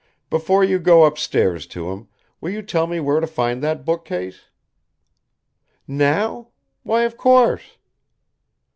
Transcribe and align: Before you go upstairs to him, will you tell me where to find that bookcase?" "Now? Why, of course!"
Before 0.31 0.63
you 0.63 0.79
go 0.79 1.05
upstairs 1.05 1.67
to 1.67 1.91
him, 1.91 2.07
will 2.39 2.49
you 2.49 2.63
tell 2.63 2.87
me 2.87 2.99
where 2.99 3.19
to 3.19 3.27
find 3.27 3.61
that 3.61 3.85
bookcase?" 3.85 4.45
"Now? 5.87 6.47
Why, 6.81 7.03
of 7.03 7.17
course!" 7.17 7.77